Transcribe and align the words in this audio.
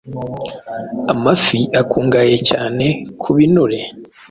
Amafi 1.13 1.59
akungahaye 1.81 2.37
cyane 2.49 2.85
ku 3.21 3.29
binure 3.35 3.79